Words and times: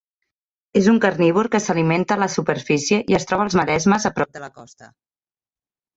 És 0.79 0.87
un 0.93 0.95
carnívor 1.03 1.49
que 1.55 1.61
s'alimenta 1.65 2.17
a 2.17 2.21
la 2.23 2.29
superfície 2.37 2.99
i 3.15 3.19
es 3.19 3.29
troba 3.33 3.47
als 3.49 3.59
maresmes 3.61 4.11
a 4.11 4.13
prop 4.19 4.37
de 4.39 4.43
la 4.47 4.53
costa. 4.61 4.93